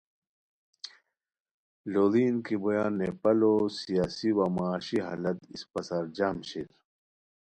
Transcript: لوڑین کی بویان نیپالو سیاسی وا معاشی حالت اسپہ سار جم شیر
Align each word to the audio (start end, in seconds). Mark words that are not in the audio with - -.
لوڑین 1.91 2.35
کی 2.45 2.55
بویان 2.61 2.93
نیپالو 2.99 3.53
سیاسی 3.81 4.29
وا 4.37 4.45
معاشی 4.55 4.97
حالت 5.07 5.37
اسپہ 5.53 5.81
سار 5.87 6.05
جم 6.15 6.37
شیر 6.49 6.69